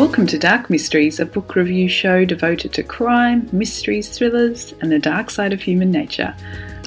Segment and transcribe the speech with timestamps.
[0.00, 4.98] Welcome to Dark Mysteries, a book review show devoted to crime, mysteries, thrillers, and the
[4.98, 6.34] dark side of human nature.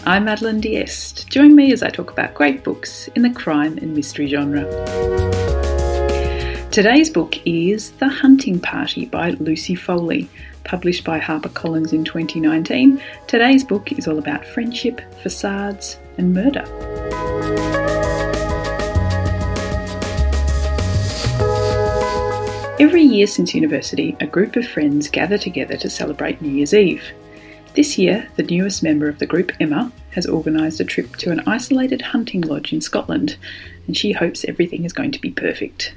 [0.04, 1.30] I'm Madeline Diest.
[1.30, 4.64] Join me as I talk about great books in the crime and mystery genre.
[6.72, 10.28] Today's book is The Hunting Party by Lucy Foley,
[10.64, 13.00] published by HarperCollins in 2019.
[13.28, 16.66] Today's book is all about friendship, facades, and murder.
[22.80, 27.04] Every year since university, a group of friends gather together to celebrate New Year's Eve.
[27.76, 31.44] This year, the newest member of the group, Emma, has organised a trip to an
[31.46, 33.38] isolated hunting lodge in Scotland,
[33.86, 35.94] and she hopes everything is going to be perfect.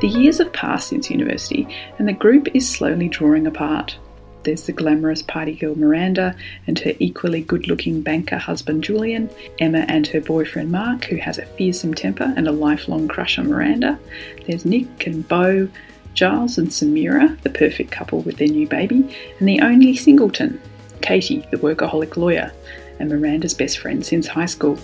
[0.00, 3.96] The years have passed since university, and the group is slowly drawing apart.
[4.44, 6.34] There's the glamorous party girl Miranda
[6.66, 11.38] and her equally good looking banker husband Julian, Emma and her boyfriend Mark, who has
[11.38, 13.98] a fearsome temper and a lifelong crush on Miranda.
[14.46, 15.68] There's Nick and Bo,
[16.14, 20.60] Giles and Samira, the perfect couple with their new baby, and the only singleton,
[21.00, 22.52] Katie, the workaholic lawyer,
[22.98, 24.78] and Miranda's best friend since high school.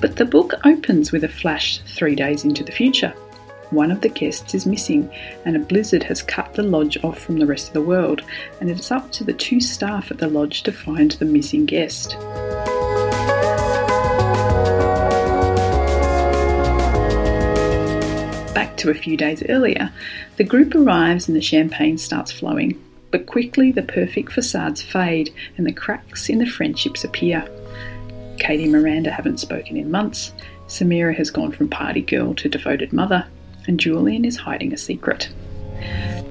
[0.00, 3.12] But the book opens with a flash three days into the future.
[3.70, 5.10] One of the guests is missing,
[5.44, 8.22] and a blizzard has cut the lodge off from the rest of the world,
[8.60, 11.66] and it is up to the two staff at the lodge to find the missing
[11.66, 12.16] guest.
[18.54, 19.92] Back to a few days earlier,
[20.38, 25.66] the group arrives and the champagne starts flowing, but quickly the perfect facades fade and
[25.66, 27.46] the cracks in the friendships appear.
[28.38, 30.32] Katie and Miranda haven't spoken in months.
[30.68, 33.26] Samira has gone from party girl to devoted mother,
[33.68, 35.28] and Julian is hiding a secret.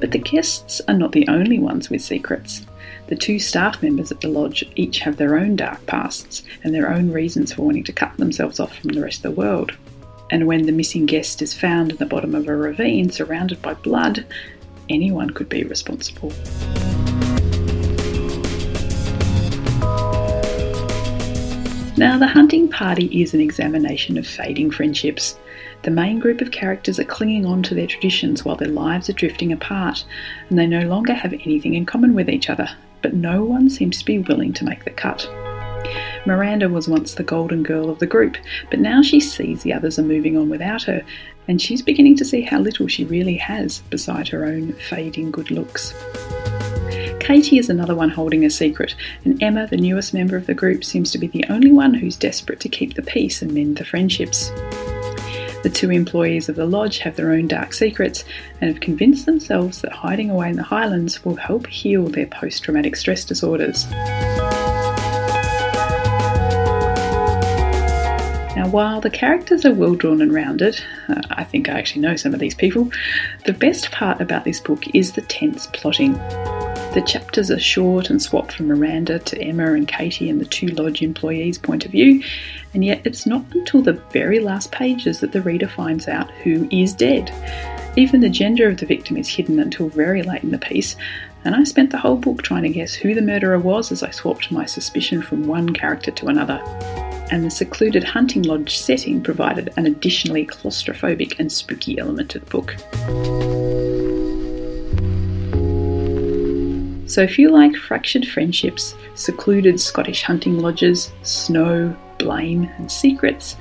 [0.01, 2.65] But the guests are not the only ones with secrets.
[3.07, 6.91] The two staff members at the lodge each have their own dark pasts and their
[6.91, 9.71] own reasons for wanting to cut themselves off from the rest of the world.
[10.29, 13.75] And when the missing guest is found in the bottom of a ravine surrounded by
[13.75, 14.25] blood,
[14.89, 16.33] anyone could be responsible.
[21.97, 25.35] Now, the hunting party is an examination of fading friendships.
[25.83, 29.13] The main group of characters are clinging on to their traditions while their lives are
[29.13, 30.05] drifting apart,
[30.49, 32.69] and they no longer have anything in common with each other,
[33.01, 35.29] but no one seems to be willing to make the cut.
[36.25, 38.35] Miranda was once the golden girl of the group,
[38.69, 41.03] but now she sees the others are moving on without her,
[41.47, 45.51] and she's beginning to see how little she really has beside her own fading good
[45.51, 45.94] looks.
[47.19, 50.83] Katie is another one holding a secret, and Emma, the newest member of the group,
[50.83, 53.85] seems to be the only one who's desperate to keep the peace and mend the
[53.85, 54.51] friendships.
[55.63, 58.23] The two employees of the lodge have their own dark secrets
[58.62, 62.63] and have convinced themselves that hiding away in the Highlands will help heal their post
[62.63, 63.85] traumatic stress disorders.
[68.56, 70.79] Now, while the characters are well drawn and rounded,
[71.09, 72.89] uh, I think I actually know some of these people,
[73.45, 76.16] the best part about this book is the tense plotting.
[76.97, 80.65] The chapters are short and swap from Miranda to Emma and Katie and the two
[80.69, 82.23] lodge employees' point of view,
[82.73, 86.67] and yet it's not until the very last pages that the reader finds out who
[86.71, 87.31] is dead.
[87.95, 90.95] Even the gender of the victim is hidden until very late in the piece,
[91.45, 94.09] and I spent the whole book trying to guess who the murderer was as I
[94.09, 96.59] swapped my suspicion from one character to another.
[97.29, 102.47] And the secluded hunting lodge setting provided an additionally claustrophobic and spooky element to the
[102.47, 102.75] book.
[107.07, 113.56] So, if you like fractured friendships, secluded Scottish hunting lodges, snow, blame, and secrets,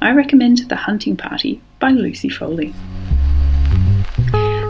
[0.00, 2.74] I recommend The Hunting Party by Lucy Foley.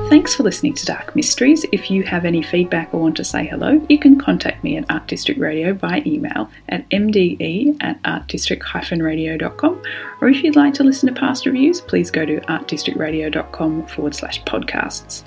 [0.08, 1.66] Thanks for listening to Dark Mysteries.
[1.70, 4.90] If you have any feedback or want to say hello, you can contact me at
[4.90, 9.82] Art District Radio by email at mde at artdistrict-radio.com.
[10.22, 14.42] Or if you'd like to listen to past reviews, please go to artdistrictradio.com forward slash
[14.44, 15.24] podcasts.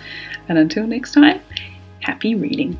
[0.49, 1.41] And until next time,
[1.99, 2.79] happy reading.